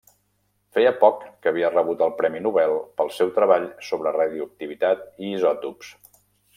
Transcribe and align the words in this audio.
Feia 0.77 0.93
poc 1.03 1.19
que 1.43 1.51
havia 1.51 1.69
rebut 1.75 2.01
el 2.07 2.15
premi 2.23 2.43
Nobel 2.47 2.75
pel 3.03 3.13
seu 3.21 3.31
treball 3.39 3.71
sobre 3.93 4.17
radioactivitat 4.19 5.09
i 5.25 5.35
isòtops. 5.39 5.97